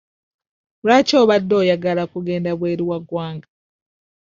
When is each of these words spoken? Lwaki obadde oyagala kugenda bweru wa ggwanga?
Lwaki 0.85 1.13
obadde 1.21 1.53
oyagala 1.61 2.03
kugenda 2.13 2.51
bweru 2.59 2.83
wa 2.91 2.97
ggwanga? 3.03 3.47